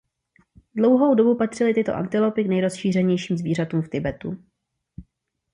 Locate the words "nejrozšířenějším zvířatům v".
2.47-3.89